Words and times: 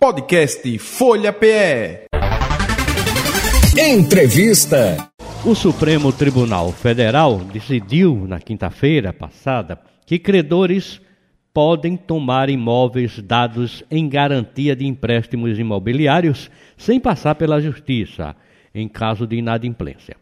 Podcast 0.00 0.78
Folha 0.78 1.32
PE. 1.32 2.06
Entrevista. 3.76 5.10
O 5.44 5.56
Supremo 5.56 6.12
Tribunal 6.12 6.70
Federal 6.70 7.38
decidiu 7.38 8.24
na 8.28 8.38
quinta-feira 8.38 9.12
passada 9.12 9.80
que 10.06 10.16
credores 10.16 11.00
podem 11.52 11.96
tomar 11.96 12.48
imóveis 12.48 13.18
dados 13.20 13.82
em 13.90 14.08
garantia 14.08 14.76
de 14.76 14.86
empréstimos 14.86 15.58
imobiliários 15.58 16.48
sem 16.76 17.00
passar 17.00 17.34
pela 17.34 17.60
justiça, 17.60 18.36
em 18.72 18.86
caso 18.86 19.26
de 19.26 19.34
inadimplência. 19.34 20.16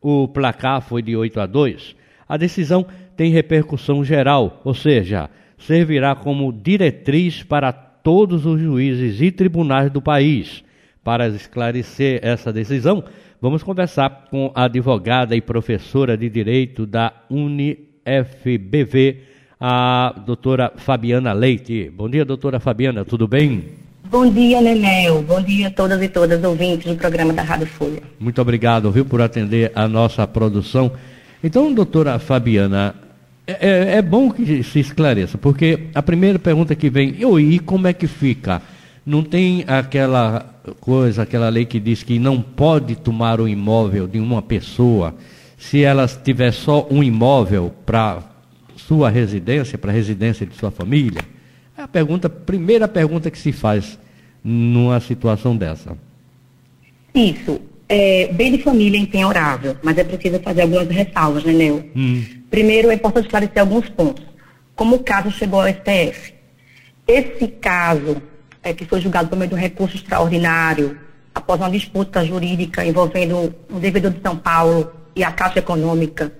O 0.00 0.28
placar 0.28 0.80
foi 0.80 1.02
de 1.02 1.16
8 1.16 1.40
a 1.40 1.46
2. 1.46 1.96
A 2.28 2.36
decisão 2.36 2.86
tem 3.16 3.32
repercussão 3.32 4.04
geral, 4.04 4.60
ou 4.64 4.72
seja, 4.72 5.28
servirá 5.58 6.14
como 6.14 6.52
diretriz 6.52 7.42
para 7.42 7.85
todos 8.06 8.46
os 8.46 8.60
juízes 8.60 9.20
e 9.20 9.32
tribunais 9.32 9.90
do 9.90 10.00
país. 10.00 10.62
Para 11.02 11.26
esclarecer 11.26 12.20
essa 12.22 12.52
decisão, 12.52 13.02
vamos 13.42 13.64
conversar 13.64 14.28
com 14.30 14.52
a 14.54 14.66
advogada 14.66 15.34
e 15.34 15.40
professora 15.40 16.16
de 16.16 16.30
Direito 16.30 16.86
da 16.86 17.12
UniFBV, 17.28 19.16
a 19.60 20.14
doutora 20.24 20.72
Fabiana 20.76 21.32
Leite. 21.32 21.90
Bom 21.92 22.08
dia, 22.08 22.24
doutora 22.24 22.60
Fabiana, 22.60 23.04
tudo 23.04 23.26
bem? 23.26 23.64
Bom 24.08 24.30
dia, 24.30 24.60
Nenel. 24.60 25.22
Bom 25.22 25.42
dia 25.42 25.66
a 25.66 25.70
todas 25.72 26.00
e 26.00 26.08
todas 26.08 26.44
ouvintes 26.44 26.86
do 26.86 26.96
programa 26.96 27.32
da 27.32 27.42
Rádio 27.42 27.66
Folha. 27.66 28.00
Muito 28.20 28.40
obrigado, 28.40 28.88
viu, 28.92 29.04
por 29.04 29.20
atender 29.20 29.72
a 29.74 29.88
nossa 29.88 30.24
produção. 30.28 30.92
Então, 31.42 31.74
doutora 31.74 32.20
Fabiana, 32.20 32.94
é, 33.46 33.52
é, 33.52 33.96
é, 33.98 34.02
bom 34.02 34.30
que 34.30 34.62
se 34.64 34.80
esclareça, 34.80 35.38
porque 35.38 35.88
a 35.94 36.02
primeira 36.02 36.38
pergunta 36.38 36.74
que 36.74 36.90
vem, 36.90 37.16
e 37.38 37.58
como 37.60 37.86
é 37.86 37.92
que 37.92 38.06
fica? 38.06 38.60
Não 39.04 39.22
tem 39.22 39.64
aquela 39.68 40.54
coisa, 40.80 41.22
aquela 41.22 41.48
lei 41.48 41.64
que 41.64 41.78
diz 41.78 42.02
que 42.02 42.18
não 42.18 42.42
pode 42.42 42.96
tomar 42.96 43.40
o 43.40 43.46
imóvel 43.46 44.08
de 44.08 44.18
uma 44.18 44.42
pessoa 44.42 45.14
se 45.56 45.82
ela 45.82 46.08
tiver 46.08 46.52
só 46.52 46.88
um 46.90 47.02
imóvel 47.02 47.72
para 47.86 48.20
sua 48.76 49.08
residência, 49.08 49.78
para 49.78 49.92
a 49.92 49.94
residência 49.94 50.44
de 50.44 50.56
sua 50.56 50.72
família? 50.72 51.22
É 51.78 51.82
a 51.82 51.88
pergunta, 51.88 52.28
primeira 52.28 52.88
pergunta 52.88 53.30
que 53.30 53.38
se 53.38 53.52
faz 53.52 53.96
numa 54.42 54.98
situação 54.98 55.56
dessa. 55.56 55.96
Isso. 57.14 57.60
É, 57.88 58.28
bem 58.32 58.52
de 58.52 58.62
família 58.62 58.98
empenhorável, 58.98 59.76
mas 59.82 59.96
é 59.96 60.02
preciso 60.02 60.40
fazer 60.40 60.62
algumas 60.62 60.88
ressalvas, 60.88 61.44
né, 61.44 61.52
Neu? 61.52 61.88
Hum. 61.94 62.24
Primeiro, 62.50 62.90
é 62.90 62.94
importante 62.94 63.26
esclarecer 63.26 63.60
alguns 63.60 63.88
pontos. 63.88 64.24
Como 64.74 64.96
o 64.96 65.04
caso 65.04 65.30
chegou 65.30 65.60
ao 65.60 65.68
STF. 65.68 66.34
Esse 67.06 67.46
caso, 67.46 68.20
é, 68.62 68.72
que 68.72 68.84
foi 68.84 69.00
julgado 69.00 69.28
por 69.28 69.38
meio 69.38 69.48
de 69.48 69.54
um 69.54 69.58
recurso 69.58 69.96
extraordinário, 69.96 70.98
após 71.34 71.60
uma 71.60 71.70
disputa 71.70 72.24
jurídica 72.24 72.84
envolvendo 72.84 73.54
o 73.70 73.78
devedor 73.78 74.10
de 74.10 74.20
São 74.20 74.36
Paulo 74.36 74.92
e 75.14 75.22
a 75.22 75.30
Caixa 75.30 75.60
Econômica, 75.60 76.32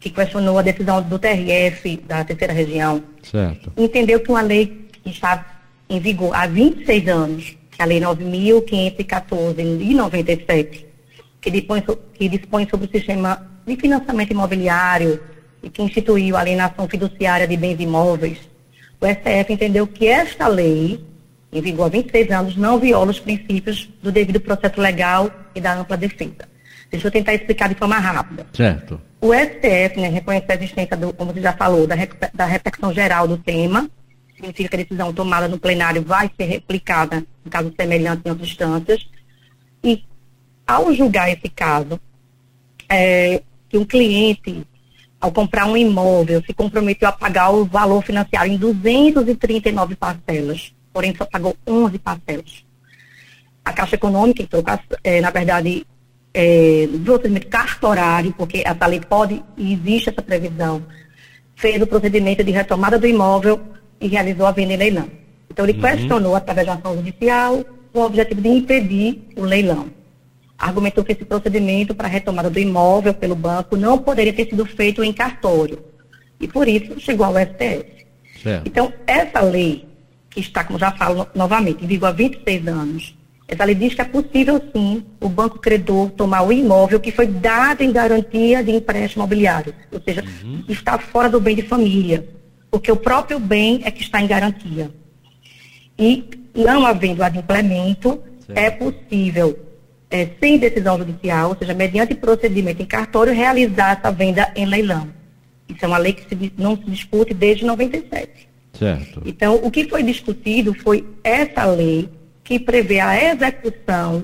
que 0.00 0.10
questionou 0.10 0.58
a 0.58 0.62
decisão 0.62 1.02
do 1.02 1.18
TRF 1.18 1.98
da 2.06 2.24
terceira 2.24 2.52
região, 2.52 3.02
certo. 3.22 3.72
entendeu 3.76 4.20
que 4.20 4.30
uma 4.30 4.40
lei 4.40 4.88
que 5.02 5.10
está 5.10 5.44
em 5.88 6.00
vigor 6.00 6.34
há 6.34 6.46
26 6.46 7.08
anos, 7.08 7.56
que 7.70 7.80
é 7.80 7.82
a 7.82 7.86
Lei 7.86 8.00
9.514 8.00 9.78
de 9.78 9.94
97, 9.94 10.86
que 11.40 11.50
dispõe, 11.50 11.82
que 12.14 12.28
dispõe 12.28 12.68
sobre 12.68 12.86
o 12.86 12.90
sistema 12.90 13.46
de 13.66 13.76
financiamento 13.76 14.30
imobiliário, 14.30 15.20
e 15.62 15.68
que 15.68 15.82
instituiu 15.82 16.36
a 16.36 16.40
alienação 16.40 16.88
fiduciária 16.88 17.46
de 17.46 17.56
bens 17.56 17.80
imóveis, 17.80 18.38
o 19.00 19.06
STF 19.06 19.52
entendeu 19.52 19.86
que 19.86 20.06
esta 20.06 20.48
lei, 20.48 21.04
em 21.52 21.60
vigor 21.60 21.86
há 21.86 21.88
26 21.88 22.30
anos, 22.30 22.56
não 22.56 22.78
viola 22.78 23.10
os 23.10 23.20
princípios 23.20 23.88
do 24.02 24.10
devido 24.10 24.40
processo 24.40 24.80
legal 24.80 25.30
e 25.54 25.60
da 25.60 25.74
ampla 25.74 25.96
defesa. 25.96 26.48
Deixa 26.90 27.06
eu 27.06 27.10
tentar 27.10 27.34
explicar 27.34 27.68
de 27.68 27.74
forma 27.74 27.98
rápida. 27.98 28.46
Certo. 28.52 29.00
O 29.20 29.32
STF 29.34 30.00
né, 30.00 30.08
reconhece 30.08 30.46
a 30.48 30.54
existência, 30.54 30.96
do, 30.96 31.12
como 31.12 31.32
você 31.32 31.40
já 31.40 31.52
falou, 31.52 31.86
da, 31.86 31.96
da 32.34 32.46
repercussão 32.46 32.92
geral 32.92 33.28
do 33.28 33.36
tema, 33.36 33.88
significa 34.34 34.68
que 34.68 34.76
a 34.76 34.78
decisão 34.78 35.12
tomada 35.12 35.48
no 35.48 35.58
plenário 35.58 36.02
vai 36.02 36.30
ser 36.36 36.44
replicada 36.44 37.24
em 37.44 37.50
casos 37.50 37.72
semelhantes 37.78 38.24
em 38.24 38.30
outras 38.30 38.48
instâncias, 38.48 39.08
ao 40.68 40.92
julgar 40.92 41.30
esse 41.30 41.48
caso, 41.48 41.98
é, 42.90 43.40
que 43.70 43.78
um 43.78 43.86
cliente 43.86 44.66
ao 45.18 45.32
comprar 45.32 45.66
um 45.66 45.76
imóvel, 45.76 46.42
se 46.44 46.52
comprometeu 46.52 47.08
a 47.08 47.12
pagar 47.12 47.50
o 47.50 47.64
valor 47.64 48.02
financiário 48.04 48.52
em 48.52 48.56
239 48.56 49.96
parcelas, 49.96 50.72
porém 50.92 51.14
só 51.16 51.24
pagou 51.24 51.56
11 51.66 51.98
parcelas. 51.98 52.64
A 53.64 53.72
Caixa 53.72 53.96
Econômica 53.96 54.42
entrou, 54.42 54.62
é, 55.02 55.20
na 55.20 55.30
verdade, 55.30 55.86
é, 56.32 56.86
do 56.86 57.00
procedimento 57.00 57.48
cartorário, 57.48 58.32
porque 58.32 58.62
essa 58.64 58.86
lei 58.86 59.00
pode 59.00 59.42
e 59.56 59.72
existe 59.72 60.10
essa 60.10 60.22
previsão, 60.22 60.84
fez 61.56 61.82
o 61.82 61.86
procedimento 61.86 62.44
de 62.44 62.52
retomada 62.52 62.98
do 62.98 63.06
imóvel 63.06 63.60
e 64.00 64.06
realizou 64.06 64.46
a 64.46 64.52
venda 64.52 64.74
em 64.74 64.76
leilão. 64.76 65.10
Então, 65.50 65.64
ele 65.64 65.76
uhum. 65.78 65.80
questionou, 65.80 66.36
através 66.36 66.66
de 66.66 66.72
ação 66.72 66.94
judicial, 66.94 67.64
com 67.92 68.00
o 68.00 68.04
objetivo 68.04 68.40
de 68.40 68.48
impedir 68.48 69.22
o 69.34 69.42
leilão 69.42 69.97
argumentou 70.58 71.04
que 71.04 71.12
esse 71.12 71.24
procedimento 71.24 71.94
para 71.94 72.08
a 72.08 72.10
retomada 72.10 72.50
do 72.50 72.58
imóvel 72.58 73.14
pelo 73.14 73.36
banco 73.36 73.76
não 73.76 73.98
poderia 73.98 74.32
ter 74.32 74.46
sido 74.46 74.66
feito 74.66 75.04
em 75.04 75.12
cartório. 75.12 75.78
E 76.40 76.48
por 76.48 76.66
isso 76.66 76.98
chegou 76.98 77.24
ao 77.24 77.34
STF. 77.34 78.06
Certo. 78.42 78.66
Então, 78.66 78.92
essa 79.06 79.40
lei, 79.40 79.86
que 80.28 80.40
está, 80.40 80.64
como 80.64 80.78
já 80.78 80.90
falo 80.92 81.28
novamente, 81.34 81.84
em 81.84 81.86
vigor 81.86 82.08
há 82.08 82.12
26 82.12 82.66
anos, 82.66 83.14
essa 83.46 83.64
lei 83.64 83.74
diz 83.74 83.94
que 83.94 84.00
é 84.00 84.04
possível 84.04 84.60
sim 84.74 85.04
o 85.20 85.28
banco 85.28 85.58
credor 85.58 86.10
tomar 86.10 86.42
o 86.42 86.52
imóvel 86.52 87.00
que 87.00 87.10
foi 87.10 87.26
dado 87.26 87.82
em 87.82 87.92
garantia 87.92 88.62
de 88.62 88.72
empréstimo 88.72 89.22
imobiliário, 89.22 89.74
ou 89.90 90.00
seja, 90.00 90.22
uhum. 90.44 90.64
está 90.68 90.98
fora 90.98 91.30
do 91.30 91.40
bem 91.40 91.56
de 91.56 91.62
família, 91.62 92.28
porque 92.70 92.92
o 92.92 92.96
próprio 92.96 93.38
bem 93.38 93.80
é 93.84 93.90
que 93.90 94.02
está 94.02 94.20
em 94.20 94.26
garantia. 94.26 94.90
E 95.98 96.24
não 96.54 96.84
havendo 96.84 97.22
adimplemento, 97.22 98.22
certo. 98.46 98.58
é 98.58 98.70
possível 98.70 99.67
é, 100.10 100.28
sem 100.40 100.58
decisão 100.58 100.98
judicial, 100.98 101.50
ou 101.50 101.56
seja, 101.56 101.74
mediante 101.74 102.14
procedimento 102.14 102.82
em 102.82 102.86
cartório, 102.86 103.32
realizar 103.32 103.98
essa 103.98 104.10
venda 104.10 104.50
em 104.56 104.64
leilão. 104.64 105.08
Isso 105.68 105.84
é 105.84 105.88
uma 105.88 105.98
lei 105.98 106.14
que 106.14 106.22
se, 106.28 106.52
não 106.56 106.76
se 106.76 106.84
discute 106.84 107.34
desde 107.34 107.64
97. 107.64 108.48
Certo. 108.72 109.22
Então, 109.24 109.56
o 109.56 109.70
que 109.70 109.88
foi 109.88 110.02
discutido 110.02 110.72
foi 110.72 111.06
essa 111.22 111.64
lei 111.66 112.08
que 112.42 112.58
prevê 112.58 113.00
a 113.00 113.32
execução 113.32 114.22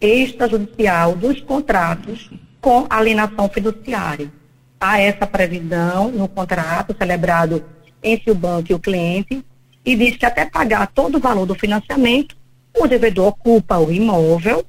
extrajudicial 0.00 1.14
dos 1.14 1.40
contratos 1.40 2.30
com 2.60 2.86
alienação 2.90 3.48
fiduciária. 3.48 4.32
Há 4.80 5.00
essa 5.00 5.26
previsão 5.26 6.10
no 6.10 6.26
contrato 6.26 6.96
celebrado 6.98 7.64
entre 8.02 8.32
o 8.32 8.34
banco 8.34 8.72
e 8.72 8.74
o 8.74 8.80
cliente 8.80 9.44
e 9.84 9.94
diz 9.94 10.16
que 10.16 10.26
até 10.26 10.44
pagar 10.44 10.88
todo 10.88 11.16
o 11.16 11.20
valor 11.20 11.46
do 11.46 11.54
financiamento, 11.54 12.36
o 12.76 12.88
devedor 12.88 13.28
ocupa 13.28 13.78
o 13.78 13.92
imóvel 13.92 14.64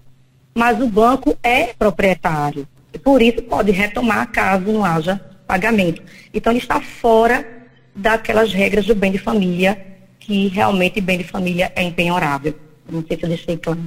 mas 0.53 0.79
o 0.81 0.87
banco 0.87 1.37
é 1.41 1.73
proprietário. 1.73 2.67
E 2.93 2.99
por 2.99 3.21
isso 3.21 3.41
pode 3.43 3.71
retomar 3.71 4.31
caso 4.31 4.71
não 4.71 4.85
haja 4.85 5.19
pagamento. 5.47 6.01
Então 6.33 6.51
ele 6.51 6.59
está 6.59 6.79
fora 6.79 7.45
daquelas 7.95 8.53
regras 8.53 8.85
do 8.85 8.95
bem 8.95 9.11
de 9.11 9.17
família, 9.17 9.77
que 10.19 10.47
realmente 10.47 11.01
bem 11.01 11.17
de 11.17 11.23
família 11.23 11.71
é 11.75 11.83
empenhorável. 11.83 12.55
Não 12.89 13.03
sei 13.07 13.17
se 13.17 13.23
eu 13.23 13.29
deixei 13.29 13.57
claro. 13.57 13.79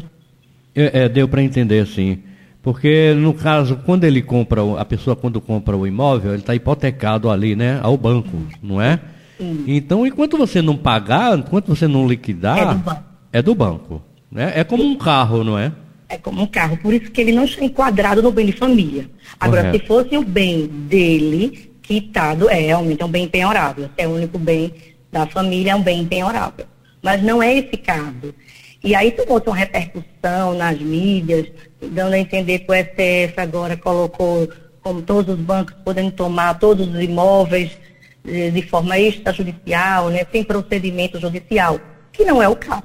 É, 0.74 1.04
é, 1.04 1.08
deu 1.08 1.28
para 1.28 1.42
entender, 1.42 1.86
sim. 1.86 2.18
Porque, 2.62 3.14
no 3.14 3.32
caso, 3.32 3.80
quando 3.86 4.04
ele 4.04 4.20
compra, 4.20 4.60
a 4.78 4.84
pessoa 4.84 5.14
quando 5.14 5.40
compra 5.40 5.76
o 5.76 5.86
imóvel, 5.86 6.32
ele 6.32 6.40
está 6.40 6.54
hipotecado 6.54 7.30
ali, 7.30 7.54
né, 7.54 7.78
ao 7.80 7.96
banco, 7.96 8.42
não 8.60 8.82
é? 8.82 8.98
Sim. 9.38 9.64
Então, 9.68 10.06
enquanto 10.06 10.36
você 10.36 10.60
não 10.60 10.76
pagar, 10.76 11.38
enquanto 11.38 11.68
você 11.68 11.86
não 11.86 12.08
liquidar, 12.08 12.58
é 12.58 12.64
do 12.66 12.78
banco. 12.78 13.04
É, 13.32 13.42
do 13.42 13.54
banco, 13.54 14.02
né? 14.30 14.52
é 14.56 14.64
como 14.64 14.82
um 14.82 14.96
carro, 14.96 15.44
não 15.44 15.58
é? 15.58 15.72
É 16.08 16.16
como 16.16 16.42
um 16.42 16.46
carro. 16.46 16.76
Por 16.78 16.94
isso 16.94 17.10
que 17.10 17.20
ele 17.20 17.32
não 17.32 17.44
está 17.44 17.64
enquadrado 17.64 18.22
no 18.22 18.30
bem 18.30 18.46
de 18.46 18.52
família. 18.52 19.08
Agora, 19.38 19.64
Correto. 19.64 19.78
se 19.78 19.86
fosse 19.86 20.16
o 20.16 20.22
bem 20.22 20.66
dele 20.66 21.72
quitado, 21.82 22.48
é 22.48 22.60
realmente 22.60 23.02
é 23.02 23.04
um 23.04 23.10
bem 23.10 23.24
empenhorável. 23.24 23.88
É 23.96 24.06
o 24.06 24.12
único 24.12 24.38
bem 24.38 24.72
da 25.10 25.26
família, 25.26 25.72
é 25.72 25.74
um 25.74 25.82
bem 25.82 26.00
empenhorável. 26.00 26.66
Mas 27.02 27.22
não 27.22 27.42
é 27.42 27.56
esse 27.56 27.76
caso. 27.76 28.34
E 28.82 28.94
aí 28.94 29.10
tomou 29.10 29.42
uma 29.46 29.56
repercussão 29.56 30.54
nas 30.54 30.78
mídias, 30.80 31.46
dando 31.80 32.14
a 32.14 32.18
entender 32.18 32.60
que 32.60 32.70
o 32.70 32.74
STF 32.74 33.40
agora 33.40 33.76
colocou 33.76 34.48
como 34.80 35.02
todos 35.02 35.34
os 35.34 35.40
bancos 35.40 35.74
podendo 35.84 36.12
tomar 36.12 36.58
todos 36.60 36.86
os 36.86 37.02
imóveis 37.02 37.76
de, 38.24 38.50
de 38.52 38.62
forma 38.62 38.96
extrajudicial, 38.98 40.10
né, 40.10 40.24
sem 40.30 40.44
procedimento 40.44 41.18
judicial, 41.18 41.80
que 42.12 42.24
não 42.24 42.40
é 42.40 42.48
o 42.48 42.54
caso. 42.54 42.84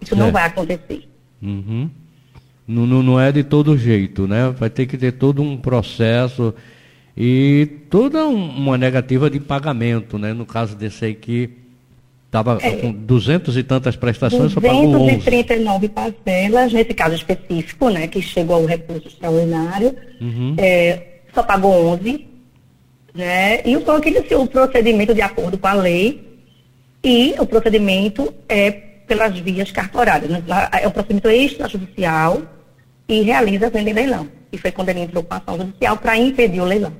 Isso 0.00 0.14
é. 0.14 0.16
não 0.16 0.32
vai 0.32 0.44
acontecer. 0.44 1.06
Uhum. 1.42 1.90
Não, 2.66 2.86
não, 2.86 3.20
é 3.20 3.30
de 3.30 3.44
todo 3.44 3.76
jeito, 3.76 4.26
né? 4.26 4.50
Vai 4.58 4.70
ter 4.70 4.86
que 4.86 4.96
ter 4.96 5.12
todo 5.12 5.42
um 5.42 5.56
processo 5.56 6.54
e 7.16 7.68
toda 7.90 8.26
uma 8.26 8.78
negativa 8.78 9.28
de 9.28 9.38
pagamento, 9.38 10.18
né? 10.18 10.32
No 10.32 10.46
caso 10.46 10.74
desse 10.74 11.04
aí 11.04 11.14
que 11.14 11.64
Estava 12.34 12.58
é, 12.60 12.72
com 12.72 12.90
duzentos 12.90 13.56
e 13.56 13.62
tantas 13.62 13.94
prestações, 13.94 14.50
só 14.50 14.60
pagou 14.60 14.90
239 14.90 15.88
parcelas, 15.88 16.72
nesse 16.72 16.92
caso 16.92 17.14
específico, 17.14 17.88
né, 17.90 18.08
que 18.08 18.20
chegou 18.20 18.56
ao 18.56 18.66
recurso 18.66 19.06
extraordinário, 19.06 19.94
uhum. 20.20 20.56
é, 20.58 21.00
só 21.32 21.44
pagou 21.44 21.72
11, 21.92 22.26
né, 23.14 23.60
e 23.64 23.76
o 23.76 24.00
que 24.00 24.08
iniciou 24.08 24.42
o 24.42 24.48
procedimento 24.48 25.14
de 25.14 25.22
acordo 25.22 25.56
com 25.56 25.68
a 25.68 25.74
lei, 25.74 26.40
e 27.04 27.36
o 27.38 27.46
procedimento 27.46 28.34
é 28.48 28.82
pelas 29.06 29.38
vias 29.38 29.70
cartorárias. 29.70 30.30
Né, 30.30 30.42
é 30.72 30.88
um 30.88 30.90
procedimento 30.90 31.30
extrajudicial 31.30 32.42
e 33.08 33.22
realiza 33.22 33.66
a 33.66 33.70
venda 33.70 33.90
em 33.90 33.94
leilão. 33.94 34.28
E 34.52 34.58
foi 34.58 34.70
quando 34.70 34.88
ele 34.90 35.00
entrou 35.00 35.22
com 35.22 35.34
a 35.34 35.38
ação 35.38 35.58
judicial 35.58 35.96
para 35.96 36.16
impedir 36.16 36.60
o 36.60 36.64
leilão. 36.64 36.92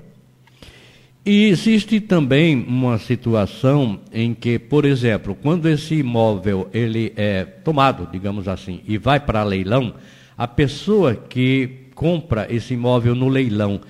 E 1.26 1.46
existe 1.46 2.00
também 2.00 2.54
uma 2.68 2.98
situação 2.98 4.00
em 4.12 4.34
que, 4.34 4.58
por 4.58 4.84
exemplo, 4.84 5.34
quando 5.34 5.66
esse 5.70 5.94
imóvel 5.94 6.68
ele 6.70 7.14
é 7.16 7.44
tomado, 7.44 8.06
digamos 8.12 8.46
assim, 8.46 8.82
e 8.86 8.98
vai 8.98 9.18
para 9.18 9.42
leilão, 9.42 9.94
a 10.36 10.46
pessoa 10.46 11.14
que 11.14 11.88
compra 11.94 12.46
esse 12.50 12.74
imóvel 12.74 13.14
no 13.14 13.28
leilão, 13.28 13.80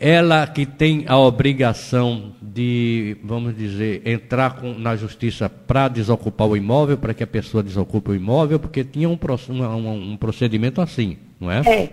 ela 0.00 0.46
que 0.46 0.64
tem 0.64 1.04
a 1.06 1.18
obrigação 1.18 2.32
de, 2.40 3.18
vamos 3.22 3.54
dizer, 3.54 4.00
entrar 4.06 4.56
com, 4.56 4.72
na 4.72 4.96
justiça 4.96 5.50
para 5.50 5.88
desocupar 5.88 6.48
o 6.48 6.56
imóvel, 6.56 6.96
para 6.96 7.12
que 7.12 7.22
a 7.22 7.26
pessoa 7.26 7.62
desocupe 7.62 8.10
o 8.10 8.14
imóvel, 8.14 8.58
porque 8.58 8.82
tinha 8.82 9.06
um, 9.10 9.18
um, 9.50 10.12
um 10.12 10.16
procedimento 10.16 10.80
assim, 10.80 11.18
não 11.38 11.52
é? 11.52 11.60
É, 11.66 11.92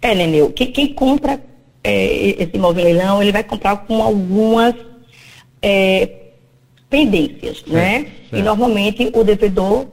é 0.00 0.14
Neneu. 0.14 0.50
Quem, 0.50 0.72
quem 0.72 0.94
compra 0.94 1.38
é, 1.84 2.42
esse 2.42 2.56
imóvel 2.56 2.84
leilão, 2.84 3.22
ele 3.22 3.32
vai 3.32 3.44
comprar 3.44 3.76
com 3.76 4.02
algumas 4.02 4.74
é, 5.60 6.08
pendências, 6.88 7.62
né? 7.66 8.04
Certo. 8.04 8.36
E 8.36 8.42
normalmente 8.42 9.10
o 9.14 9.22
devedor 9.22 9.88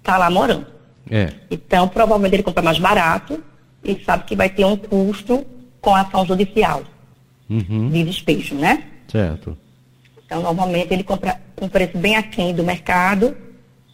está 0.00 0.18
lá 0.18 0.28
morando. 0.28 0.66
É. 1.10 1.32
Então, 1.50 1.88
provavelmente 1.88 2.34
ele 2.34 2.42
compra 2.42 2.62
mais 2.62 2.78
barato 2.78 3.42
e 3.82 3.98
sabe 4.04 4.24
que 4.24 4.36
vai 4.36 4.50
ter 4.50 4.66
um 4.66 4.76
custo 4.76 5.46
com 5.82 5.94
a 5.94 6.00
ação 6.00 6.24
judicial 6.24 6.82
uhum. 7.50 7.90
de 7.90 8.04
despejo, 8.04 8.54
né? 8.54 8.84
Certo. 9.08 9.58
Então, 10.24 10.40
normalmente 10.40 10.94
ele 10.94 11.02
compra 11.02 11.38
com 11.54 11.66
um 11.66 11.68
preço 11.68 11.98
bem 11.98 12.16
aquém 12.16 12.54
do 12.54 12.64
mercado 12.64 13.36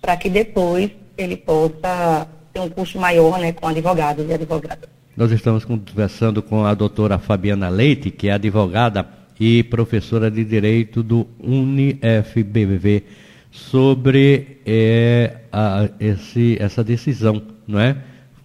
para 0.01 0.17
que 0.17 0.29
depois 0.29 0.91
ele 1.17 1.37
possa 1.37 2.29
ter 2.53 2.61
um 2.61 2.69
custo 2.69 3.01
maior, 3.01 3.41
né, 3.41 3.53
com 3.53 3.67
advogados 3.67 4.29
e 4.29 4.33
advogadas. 4.33 4.89
Nós 5.17 5.33
estamos 5.33 5.65
conversando 5.65 6.41
com 6.41 6.65
a 6.65 6.75
doutora 6.75 7.19
Fabiana 7.19 7.69
Leite, 7.69 8.11
que 8.11 8.29
é 8.29 8.33
advogada 8.33 9.05
e 9.41 9.65
professora 9.65 10.31
de 10.31 10.45
Direito 10.45 11.03
do 11.03 11.27
UniFBV, 11.41 13.05
sobre 13.51 14.61
é, 14.65 15.39
a, 15.53 15.89
esse, 15.99 16.57
essa 16.61 16.85
decisão, 16.85 17.43
não 17.67 17.81
é? 17.81 17.97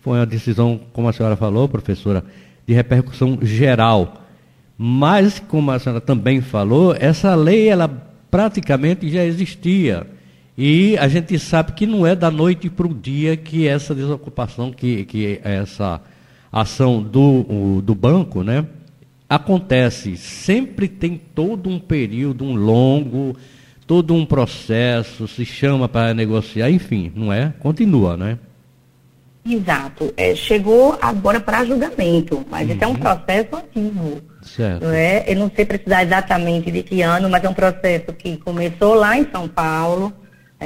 Foi 0.01 0.17
uma 0.17 0.25
decisão, 0.25 0.79
como 0.91 1.07
a 1.07 1.13
senhora 1.13 1.35
falou, 1.35 1.69
professora, 1.69 2.25
de 2.65 2.73
repercussão 2.73 3.39
geral. 3.41 4.21
Mas, 4.77 5.39
como 5.39 5.71
a 5.71 5.79
senhora 5.79 6.01
também 6.01 6.41
falou, 6.41 6.95
essa 6.97 7.35
lei, 7.35 7.67
ela 7.67 7.87
praticamente 8.29 9.09
já 9.09 9.23
existia. 9.23 10.07
E 10.57 10.97
a 10.97 11.07
gente 11.07 11.37
sabe 11.39 11.73
que 11.73 11.85
não 11.85 12.05
é 12.05 12.15
da 12.15 12.29
noite 12.29 12.69
para 12.69 12.87
o 12.87 12.93
dia 12.93 13.35
que 13.35 13.67
essa 13.67 13.95
desocupação, 13.95 14.71
que, 14.71 15.05
que 15.05 15.39
essa 15.43 16.01
ação 16.51 17.01
do, 17.01 17.81
do 17.81 17.95
banco, 17.95 18.43
né? 18.43 18.65
Acontece, 19.27 20.15
sempre 20.15 20.87
tem 20.87 21.19
todo 21.33 21.67
um 21.69 21.79
período, 21.79 22.43
um 22.43 22.55
longo, 22.55 23.35
todo 23.87 24.13
um 24.13 24.25
processo, 24.25 25.27
se 25.27 25.43
chama 25.43 25.89
para 25.89 26.13
negociar, 26.13 26.69
enfim, 26.69 27.11
não 27.15 27.33
é? 27.33 27.51
Continua, 27.59 28.15
né? 28.15 28.37
Exato. 29.45 30.13
É, 30.15 30.33
chegou 30.35 30.97
agora 31.01 31.39
para 31.39 31.65
julgamento, 31.65 32.45
mas 32.49 32.67
uhum. 32.67 32.75
esse 32.75 32.83
é 32.83 32.87
um 32.87 32.91
uhum. 32.91 32.97
processo 32.97 33.55
ativo. 33.55 34.21
Certo. 34.41 34.83
Não 34.83 34.91
é? 34.91 35.23
Eu 35.27 35.35
não 35.35 35.51
sei 35.53 35.65
precisar 35.65 36.03
exatamente 36.03 36.71
de 36.71 36.83
que 36.83 37.01
ano, 37.01 37.29
mas 37.29 37.43
é 37.43 37.49
um 37.49 37.53
processo 37.53 38.13
que 38.13 38.37
começou 38.37 38.93
lá 38.93 39.17
em 39.17 39.27
São 39.31 39.47
Paulo, 39.47 40.13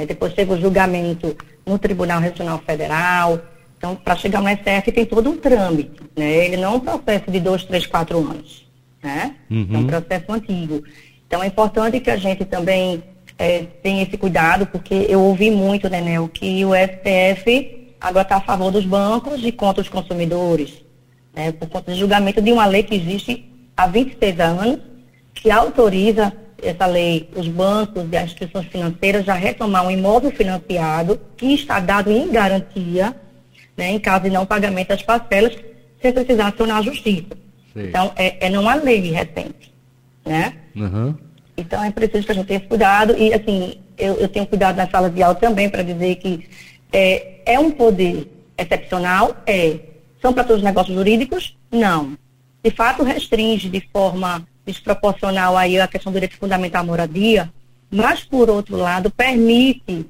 depois 0.06 0.32
teve 0.32 0.52
o 0.52 0.60
julgamento 0.60 1.36
no 1.66 1.76
Tribunal 1.76 2.20
Regional 2.20 2.62
Federal, 2.64 3.40
então, 3.78 3.94
para 3.94 4.16
chegar 4.16 4.42
no 4.42 4.48
SF 4.48 4.90
tem 4.92 5.06
todo 5.06 5.30
um 5.30 5.36
trâmite, 5.36 6.02
né? 6.16 6.46
Ele 6.46 6.56
não 6.56 6.64
é 6.64 6.76
um 6.76 6.80
processo 6.80 7.30
de 7.30 7.38
dois, 7.38 7.64
três, 7.64 7.86
quatro 7.86 8.18
anos, 8.18 8.68
né? 9.00 9.36
Uhum. 9.48 9.68
É 9.72 9.78
um 9.78 9.86
processo 9.86 10.32
antigo. 10.32 10.82
Então, 11.26 11.42
é 11.42 11.46
importante 11.46 12.00
que 12.00 12.10
a 12.10 12.16
gente 12.16 12.44
também 12.44 13.02
é, 13.38 13.66
tenha 13.80 14.02
esse 14.02 14.16
cuidado, 14.16 14.66
porque 14.66 15.06
eu 15.08 15.20
ouvi 15.20 15.50
muito, 15.50 15.88
né, 15.88 16.00
Nel, 16.00 16.28
que 16.28 16.64
o 16.64 16.70
STF 16.74 17.77
agora 18.00 18.22
está 18.22 18.36
a 18.36 18.40
favor 18.40 18.70
dos 18.70 18.84
bancos 18.84 19.44
e 19.44 19.52
contra 19.52 19.82
os 19.82 19.88
consumidores, 19.88 20.84
né? 21.34 21.52
Por 21.52 21.68
conta 21.68 21.92
de 21.92 21.98
julgamento 21.98 22.40
de 22.40 22.52
uma 22.52 22.66
lei 22.66 22.82
que 22.82 22.94
existe 22.94 23.50
há 23.76 23.86
26 23.86 24.40
anos, 24.40 24.80
que 25.34 25.50
autoriza 25.50 26.32
essa 26.60 26.86
lei, 26.86 27.28
os 27.36 27.46
bancos 27.46 28.04
e 28.10 28.16
as 28.16 28.24
instituições 28.24 28.66
financeiras 28.66 29.28
a 29.28 29.34
retomar 29.34 29.86
um 29.86 29.90
imóvel 29.90 30.30
financiado 30.32 31.20
que 31.36 31.54
está 31.54 31.78
dado 31.78 32.10
em 32.10 32.30
garantia 32.30 33.14
né, 33.78 33.92
em 33.92 34.00
caso 34.00 34.24
de 34.24 34.30
não 34.30 34.44
pagamento 34.44 34.88
das 34.88 35.02
parcelas, 35.02 35.56
sem 36.02 36.12
precisar 36.12 36.48
acionar 36.48 36.78
a 36.78 36.82
justiça. 36.82 37.38
Sim. 37.72 37.86
Então, 37.86 38.12
é, 38.16 38.46
é 38.46 38.50
numa 38.50 38.74
lei 38.74 39.00
recente, 39.12 39.72
né? 40.26 40.54
Uhum. 40.74 41.14
Então, 41.56 41.82
é 41.84 41.90
preciso 41.92 42.26
que 42.26 42.32
a 42.32 42.34
gente 42.34 42.46
tenha 42.46 42.58
esse 42.58 42.68
cuidado 42.68 43.16
e, 43.16 43.32
assim, 43.32 43.78
eu, 43.96 44.14
eu 44.16 44.28
tenho 44.28 44.46
cuidado 44.46 44.76
na 44.76 44.88
sala 44.88 45.08
de 45.08 45.22
aula 45.22 45.36
também 45.36 45.70
para 45.70 45.82
dizer 45.82 46.16
que 46.16 46.48
é, 46.92 47.37
é 47.48 47.58
um 47.58 47.70
poder 47.70 48.30
excepcional, 48.56 49.36
é. 49.46 49.80
São 50.20 50.34
para 50.34 50.44
todos 50.44 50.58
os 50.58 50.64
negócios 50.64 50.94
jurídicos? 50.94 51.56
Não. 51.70 52.16
De 52.62 52.70
fato, 52.70 53.02
restringe 53.02 53.70
de 53.70 53.80
forma 53.92 54.46
desproporcional 54.66 55.56
aí 55.56 55.80
a 55.80 55.88
questão 55.88 56.12
do 56.12 56.16
direito 56.16 56.36
fundamental 56.36 56.82
à 56.82 56.84
moradia, 56.84 57.50
mas, 57.90 58.22
por 58.22 58.50
outro 58.50 58.76
lado, 58.76 59.10
permite 59.10 60.06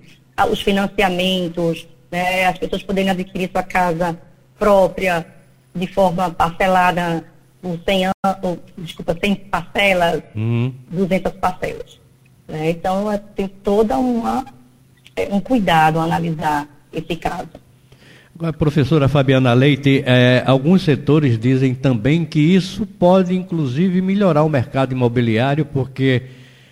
os 0.51 0.61
financiamentos, 0.61 1.87
né, 2.11 2.47
as 2.47 2.59
pessoas 2.59 2.83
poderem 2.83 3.11
adquirir 3.11 3.51
sua 3.53 3.63
casa 3.63 4.19
própria 4.59 5.25
de 5.75 5.87
forma 5.87 6.31
parcelada 6.31 7.25
por 7.63 7.79
100 7.85 8.07
anos, 8.07 8.59
desculpa, 8.77 9.17
100 9.21 9.35
parcelas, 9.37 10.23
uhum. 10.35 10.75
200 10.91 11.33
parcelas. 11.35 12.01
Né? 12.49 12.71
Então, 12.71 13.07
tem 13.37 13.47
toda 13.47 13.97
uma 13.99 14.45
é, 15.15 15.29
um 15.33 15.41
cuidado 15.41 16.01
a 16.01 16.05
analisar 16.05 16.67
esse 16.93 17.17
caso. 17.17 17.49
A 18.41 18.53
professora 18.53 19.09
Fabiana 19.09 19.53
Leite, 19.53 20.05
é, 20.07 20.45
alguns 20.47 20.83
setores 20.83 21.37
dizem 21.37 21.75
também 21.75 22.25
que 22.25 22.39
isso 22.39 22.87
pode, 22.87 23.35
inclusive, 23.35 24.01
melhorar 24.01 24.45
o 24.45 24.49
mercado 24.49 24.93
imobiliário, 24.93 25.65
porque 25.65 26.23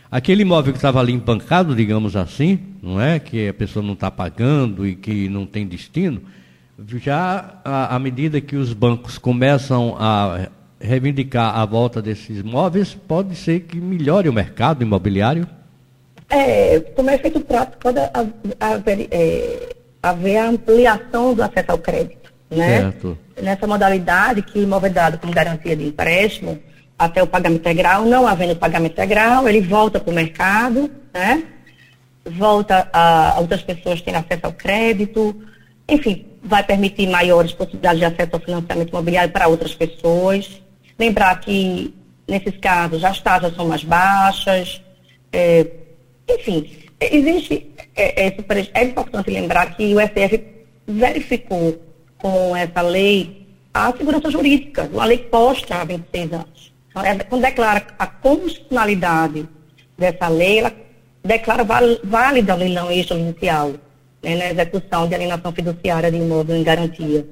aquele 0.08 0.42
imóvel 0.42 0.72
que 0.72 0.78
estava 0.78 1.00
ali 1.00 1.12
empancado, 1.12 1.74
digamos 1.74 2.14
assim, 2.14 2.60
não 2.80 3.00
é? 3.00 3.18
Que 3.18 3.48
a 3.48 3.54
pessoa 3.54 3.84
não 3.84 3.94
está 3.94 4.12
pagando 4.12 4.86
e 4.86 4.94
que 4.94 5.28
não 5.28 5.44
tem 5.44 5.66
destino. 5.66 6.22
Já 7.02 7.60
à 7.64 7.98
medida 7.98 8.40
que 8.40 8.54
os 8.54 8.72
bancos 8.72 9.18
começam 9.18 9.96
a 9.98 10.48
reivindicar 10.80 11.58
a 11.58 11.64
volta 11.64 12.00
desses 12.00 12.38
imóveis, 12.38 12.94
pode 12.94 13.34
ser 13.34 13.60
que 13.60 13.76
melhore 13.78 14.28
o 14.28 14.32
mercado 14.32 14.82
imobiliário? 14.82 15.48
É, 16.28 16.78
como 16.94 17.10
efeito 17.10 17.40
prático, 17.40 17.78
pode 17.78 17.98
haver, 18.60 19.08
é, 19.10 19.75
haver 20.10 20.36
a 20.38 20.48
ampliação 20.48 21.34
do 21.34 21.42
acesso 21.42 21.72
ao 21.72 21.78
crédito. 21.78 22.32
Né? 22.50 22.80
Certo. 22.80 23.18
Nessa 23.42 23.66
modalidade 23.66 24.42
que 24.42 24.60
imóvel 24.60 24.90
é 24.90 24.92
dado 24.92 25.18
como 25.18 25.32
garantia 25.32 25.76
de 25.76 25.86
empréstimo, 25.86 26.58
até 26.98 27.22
o 27.22 27.26
pagamento 27.26 27.60
integral, 27.60 28.04
não 28.04 28.26
havendo 28.26 28.56
pagamento 28.56 28.92
integral, 28.92 29.48
ele 29.48 29.60
volta 29.60 30.00
para 30.00 30.10
o 30.10 30.14
mercado, 30.14 30.90
né? 31.12 31.42
volta 32.24 32.88
a 32.92 33.36
outras 33.38 33.62
pessoas 33.62 34.00
terem 34.00 34.18
acesso 34.18 34.46
ao 34.46 34.52
crédito, 34.52 35.36
enfim, 35.88 36.26
vai 36.42 36.62
permitir 36.62 37.08
maiores 37.08 37.52
possibilidades 37.52 38.00
de 38.00 38.04
acesso 38.04 38.30
ao 38.32 38.40
financiamento 38.40 38.88
imobiliário 38.90 39.32
para 39.32 39.48
outras 39.48 39.74
pessoas. 39.74 40.60
Lembrar 40.98 41.38
que, 41.40 41.94
nesses 42.26 42.56
casos, 42.58 43.04
as 43.04 43.20
taxas 43.20 43.54
são 43.54 43.68
mais 43.68 43.84
baixas, 43.84 44.80
é, 45.32 45.66
enfim, 46.28 46.85
existe, 47.00 47.70
é, 47.94 48.26
é, 48.26 48.36
é 48.74 48.84
importante 48.84 49.30
lembrar 49.30 49.76
que 49.76 49.94
o 49.94 50.00
STF 50.00 50.42
verificou 50.86 51.80
com 52.18 52.56
essa 52.56 52.80
lei 52.80 53.46
a 53.74 53.92
segurança 53.92 54.30
jurídica, 54.30 54.88
uma 54.90 55.04
lei 55.04 55.18
posta 55.18 55.76
há 55.76 55.84
26 55.84 56.32
anos. 56.32 56.72
Então, 56.88 57.02
quando 57.28 57.42
declara 57.42 57.86
a 57.98 58.06
constitucionalidade 58.06 59.46
dessa 59.98 60.28
lei, 60.28 60.60
ela 60.60 60.72
declara 61.22 61.62
válida 62.02 62.54
o 62.54 62.58
leilão 62.58 62.90
extrajudicial 62.90 63.72
né, 64.22 64.34
na 64.36 64.50
execução 64.50 65.06
de 65.06 65.14
alienação 65.14 65.52
fiduciária 65.52 66.10
de 66.10 66.16
imóvel 66.16 66.56
em 66.56 66.62
garantia. 66.62 67.26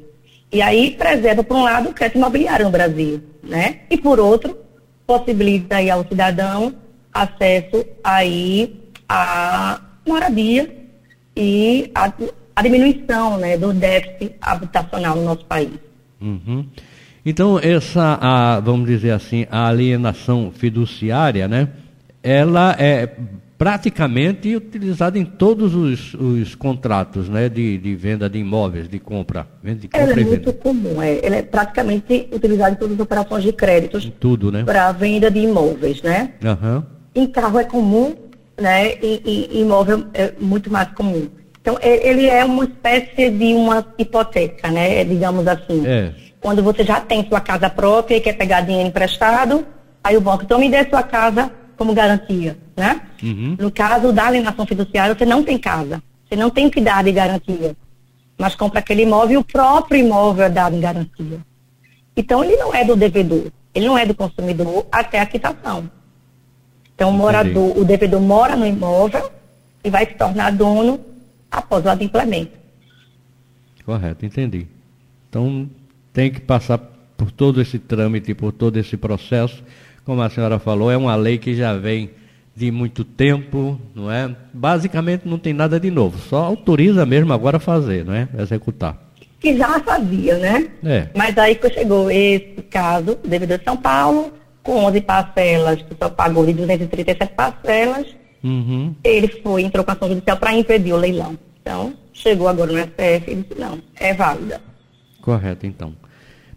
E 0.52 0.60
aí 0.60 0.90
preserva, 0.90 1.42
por 1.42 1.56
um 1.56 1.62
lado, 1.62 1.88
o 1.88 1.94
crédito 1.94 2.18
imobiliário 2.18 2.66
no 2.66 2.70
Brasil, 2.70 3.22
né? 3.42 3.80
E 3.90 3.96
por 3.96 4.20
outro, 4.20 4.56
possibilita 5.06 5.76
aí 5.76 5.90
ao 5.90 6.06
cidadão 6.06 6.74
acesso 7.12 7.86
aí 8.02 8.83
a 9.14 9.80
moradia 10.04 10.68
e 11.36 11.90
a, 11.94 12.12
a 12.56 12.62
diminuição 12.62 13.38
né, 13.38 13.56
do 13.56 13.72
déficit 13.72 14.34
habitacional 14.40 15.16
no 15.16 15.24
nosso 15.24 15.44
país. 15.44 15.70
Uhum. 16.20 16.66
Então, 17.24 17.58
essa, 17.58 18.18
a, 18.20 18.60
vamos 18.60 18.88
dizer 18.88 19.12
assim, 19.12 19.46
a 19.50 19.68
alienação 19.68 20.52
fiduciária, 20.54 21.46
né, 21.46 21.68
ela 22.22 22.74
é 22.78 23.08
praticamente 23.56 24.56
utilizada 24.56 25.16
em 25.16 25.24
todos 25.24 25.74
os, 25.76 26.12
os 26.14 26.56
contratos 26.56 27.28
né, 27.28 27.48
de, 27.48 27.78
de, 27.78 27.94
venda 27.94 28.28
de 28.28 28.38
imóveis, 28.40 28.88
de 28.88 28.98
compra. 28.98 29.46
Venda 29.62 29.78
de 29.78 29.88
compra 29.88 30.10
ela 30.10 30.20
é 30.20 30.24
muito 30.24 30.52
comum, 30.54 31.00
é, 31.00 31.24
ela 31.24 31.36
é 31.36 31.42
praticamente 31.42 32.28
utilizada 32.32 32.72
em 32.72 32.74
todas 32.74 32.94
as 32.94 33.00
operações 33.00 33.44
de 33.44 33.52
créditos 33.52 34.12
tudo, 34.18 34.50
né? 34.50 34.64
para 34.64 34.90
venda 34.90 35.30
de 35.30 35.38
imóveis, 35.38 36.02
né? 36.02 36.32
Uhum. 36.42 36.82
Em 37.14 37.28
carro 37.28 37.60
é 37.60 37.64
comum, 37.64 38.12
né? 38.60 38.94
E, 39.02 39.50
e 39.52 39.60
imóvel 39.60 40.06
é 40.14 40.32
muito 40.38 40.70
mais 40.70 40.88
comum. 40.92 41.28
Então, 41.60 41.78
ele 41.80 42.26
é 42.26 42.44
uma 42.44 42.64
espécie 42.64 43.30
de 43.30 43.54
uma 43.54 43.86
hipoteca, 43.96 44.70
né? 44.70 45.02
Digamos 45.04 45.46
assim. 45.48 45.86
É. 45.86 46.12
Quando 46.38 46.62
você 46.62 46.84
já 46.84 47.00
tem 47.00 47.26
sua 47.26 47.40
casa 47.40 47.70
própria 47.70 48.16
e 48.16 48.20
quer 48.20 48.34
pegar 48.34 48.60
dinheiro 48.60 48.88
emprestado, 48.88 49.66
aí 50.02 50.14
o 50.14 50.20
banco, 50.20 50.44
então 50.44 50.58
me 50.58 50.68
dê 50.68 50.86
sua 50.90 51.02
casa 51.02 51.50
como 51.76 51.94
garantia, 51.94 52.58
né? 52.76 53.00
Uhum. 53.22 53.56
No 53.58 53.70
caso 53.70 54.12
da 54.12 54.26
alienação 54.26 54.66
fiduciária, 54.66 55.14
você 55.14 55.24
não 55.24 55.42
tem 55.42 55.56
casa. 55.56 56.02
Você 56.28 56.36
não 56.36 56.50
tem 56.50 56.68
que 56.68 56.82
dar 56.82 57.02
de 57.02 57.12
garantia. 57.12 57.74
Mas 58.36 58.54
compra 58.54 58.80
aquele 58.80 59.02
imóvel 59.02 59.34
e 59.34 59.36
o 59.38 59.44
próprio 59.44 59.98
imóvel 59.98 60.44
é 60.44 60.50
dado 60.50 60.76
em 60.76 60.80
garantia. 60.80 61.38
Então, 62.14 62.44
ele 62.44 62.56
não 62.56 62.74
é 62.74 62.84
do 62.84 62.94
devedor. 62.94 63.46
Ele 63.74 63.86
não 63.86 63.96
é 63.96 64.04
do 64.04 64.14
consumidor 64.14 64.86
até 64.92 65.18
a 65.18 65.26
quitação. 65.26 65.90
Então, 66.94 67.10
o 67.10 67.12
morador, 67.12 67.76
o 67.76 67.84
devedor 67.84 68.20
mora 68.20 68.54
no 68.54 68.66
imóvel 68.66 69.30
e 69.82 69.90
vai 69.90 70.06
se 70.06 70.14
tornar 70.14 70.52
dono 70.52 71.00
após 71.50 71.84
o 71.84 71.88
adimplemento. 71.88 72.52
Correto, 73.84 74.24
entendi. 74.24 74.66
Então, 75.28 75.68
tem 76.12 76.30
que 76.30 76.40
passar 76.40 76.78
por 77.16 77.30
todo 77.30 77.60
esse 77.60 77.78
trâmite, 77.78 78.34
por 78.34 78.52
todo 78.52 78.78
esse 78.78 78.96
processo. 78.96 79.62
Como 80.04 80.22
a 80.22 80.30
senhora 80.30 80.58
falou, 80.58 80.90
é 80.90 80.96
uma 80.96 81.16
lei 81.16 81.38
que 81.38 81.54
já 81.54 81.74
vem 81.74 82.10
de 82.56 82.70
muito 82.70 83.04
tempo, 83.04 83.80
não 83.94 84.10
é? 84.10 84.34
Basicamente 84.52 85.26
não 85.26 85.38
tem 85.38 85.52
nada 85.52 85.80
de 85.80 85.90
novo, 85.90 86.18
só 86.18 86.44
autoriza 86.44 87.04
mesmo 87.04 87.32
agora 87.32 87.56
a 87.56 87.60
fazer, 87.60 88.04
não 88.04 88.14
é? 88.14 88.28
Executar. 88.38 88.96
Que 89.40 89.56
já 89.56 89.80
fazia, 89.80 90.38
né? 90.38 90.68
É. 90.84 91.08
Mas 91.14 91.36
aí 91.36 91.56
que 91.56 91.68
chegou 91.70 92.10
esse 92.10 92.62
caso, 92.70 93.18
devedor 93.24 93.58
de 93.58 93.64
São 93.64 93.76
Paulo, 93.76 94.32
com 94.64 94.84
11 94.86 95.00
parcelas, 95.02 95.82
que 95.82 95.94
só 96.00 96.08
pagou 96.08 96.44
de 96.44 96.54
237 96.54 97.32
parcelas, 97.34 98.06
Uhum. 98.42 98.94
ele 99.02 99.28
foi, 99.28 99.62
entrou 99.62 99.82
com 99.84 99.92
ação 99.92 100.08
judicial 100.08 100.36
para 100.36 100.52
impedir 100.52 100.92
o 100.92 100.96
leilão. 100.98 101.38
Então, 101.62 101.94
chegou 102.12 102.46
agora 102.46 102.72
no 102.72 102.78
STF 102.78 103.30
e 103.30 103.34
disse, 103.36 103.58
não, 103.58 103.78
é 103.98 104.12
válida. 104.12 104.60
Correto, 105.22 105.66
então. 105.66 105.94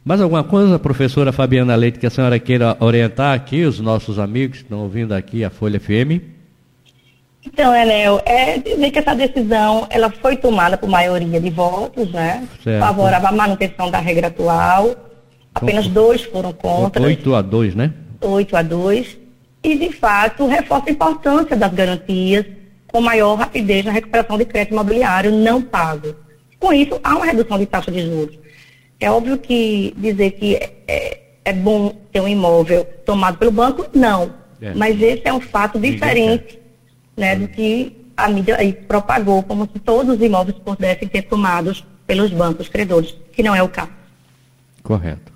Mais 0.04 0.20
alguma 0.20 0.44
coisa, 0.44 0.80
professora 0.80 1.32
Fabiana 1.32 1.76
Leite, 1.76 2.00
que 2.00 2.06
a 2.06 2.10
senhora 2.10 2.40
queira 2.40 2.76
orientar 2.80 3.34
aqui 3.34 3.64
os 3.64 3.80
nossos 3.80 4.20
amigos 4.20 4.60
que 4.60 4.64
estão 4.64 4.80
ouvindo 4.80 5.14
aqui 5.14 5.44
a 5.46 5.50
Folha 5.50 5.80
FM? 5.80 6.22
Então, 7.46 7.74
Enel, 7.74 8.22
é 8.26 8.58
dizer 8.58 8.92
que 8.92 9.00
essa 9.00 9.16
decisão 9.16 9.88
ela 9.90 10.10
foi 10.10 10.36
tomada 10.36 10.78
por 10.78 10.90
maioria 10.90 11.40
de 11.40 11.50
votos, 11.50 12.12
né? 12.12 12.46
Certo. 12.62 12.82
Favorável 12.86 13.30
à 13.30 13.32
manutenção 13.32 13.90
da 13.90 14.00
regra 14.00 14.28
atual. 14.28 14.94
Apenas 15.58 15.88
dois 15.88 16.24
foram 16.24 16.54
contra. 16.54 17.02
8 17.02 17.36
a 17.36 17.42
2, 17.42 17.76
né? 17.76 17.94
8 18.22 18.56
a 18.56 18.62
2. 18.62 19.18
E, 19.64 19.76
de 19.76 19.92
fato, 19.92 20.48
reforça 20.48 20.90
a 20.90 20.92
importância 20.92 21.56
das 21.56 21.74
garantias 21.74 22.46
com 22.88 23.02
maior 23.02 23.36
rapidez 23.36 23.84
na 23.86 23.92
recuperação 23.92 24.38
de 24.38 24.46
crédito 24.46 24.74
imobiliário 24.74 25.32
não 25.32 25.62
pago. 25.62 26.16
Com 26.60 26.74
isso, 26.74 27.00
há 27.04 27.16
uma 27.16 27.26
redução 27.26 27.60
de 27.60 27.66
taxa 27.66 27.92
de 27.92 28.02
juros. 28.02 28.38
É 29.00 29.12
óbvio 29.12 29.38
que 29.38 29.94
dizer 29.98 30.32
que 30.32 30.56
é, 30.88 31.22
é 31.46 31.54
bom 31.54 31.94
ter 32.12 32.22
um 32.22 32.28
imóvel 32.28 32.86
tomado 33.06 33.38
pelo 33.38 33.52
banco, 33.52 33.86
não. 33.94 34.34
É. 34.62 34.74
Mas 34.74 35.00
esse 35.02 35.22
é 35.26 35.34
um 35.34 35.40
fato 35.40 35.80
diferente 35.80 36.60
né, 37.16 37.36
do 37.36 37.48
que 37.48 37.96
a 38.16 38.28
mídia 38.28 38.58
aí 38.58 38.74
propagou, 38.74 39.44
como 39.44 39.70
se 39.72 39.80
todos 39.80 40.16
os 40.16 40.22
imóveis 40.22 40.58
pudessem 40.58 41.08
ser 41.10 41.24
tomados 41.24 41.86
pelos 42.08 42.32
bancos 42.32 42.68
credores, 42.68 43.16
que 43.32 43.44
não 43.44 43.54
é 43.54 43.62
o 43.62 43.70
caso. 43.70 43.92
Correto. 44.82 45.32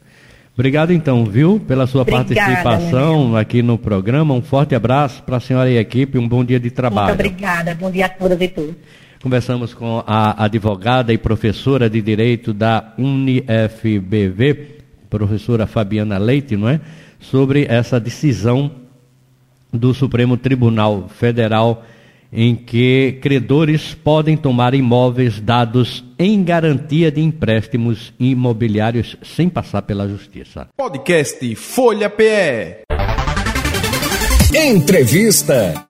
Obrigado 0.54 0.92
então, 0.92 1.24
viu, 1.24 1.62
pela 1.66 1.88
sua 1.88 2.02
Obrigada, 2.02 2.36
participação 2.36 3.36
aqui 3.38 3.62
no 3.62 3.78
programa. 3.78 4.34
Um 4.34 4.42
forte 4.42 4.76
abraço 4.76 5.24
para 5.24 5.38
a 5.38 5.40
senhora 5.40 5.70
e 5.70 5.78
a 5.78 5.82
equipe, 5.82 6.18
um 6.18 6.28
bom 6.28 6.44
dia 6.44 6.60
de 6.60 6.70
trabalho. 6.70 7.16
Muito 7.16 7.20
obrigada. 7.22 7.74
Bom 7.74 7.90
dia 7.90 8.08
a 8.08 8.10
todas 8.10 8.40
e 8.42 8.48
todos. 8.50 8.76
Conversamos 9.24 9.74
com 9.74 10.04
a 10.06 10.44
advogada 10.44 11.14
e 11.14 11.18
professora 11.18 11.90
de 11.90 12.02
Direito 12.02 12.54
da 12.54 12.94
UniFBV, 12.98 14.80
professora 15.10 15.68
Fabiana 15.68 16.18
Leite, 16.18 16.58
não 16.58 16.68
é? 16.68 16.82
Sobre 17.20 17.66
essa 17.70 18.00
decisão 18.00 18.72
do 19.72 19.94
Supremo 19.94 20.36
Tribunal 20.36 21.08
Federal 21.08 21.86
em 22.32 22.56
que 22.56 23.20
credores 23.22 23.94
podem 23.94 24.38
tomar 24.38 24.74
imóveis 24.74 25.40
dados 25.40 26.04
em 26.18 26.44
garantia 26.44 27.12
de 27.12 27.22
empréstimos 27.22 28.14
imobiliários 28.20 29.18
sem 29.22 29.50
passar 29.50 29.82
pela 29.82 30.08
justiça. 30.08 30.68
Podcast 30.78 31.56
Folha 31.56 32.10
PE. 32.10 32.84
Entrevista. 34.54 35.86